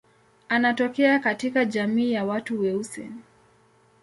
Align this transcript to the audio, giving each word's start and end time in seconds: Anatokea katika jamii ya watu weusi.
Anatokea 0.49 1.19
katika 1.19 1.65
jamii 1.65 2.11
ya 2.11 2.25
watu 2.25 2.59
weusi. 2.59 3.09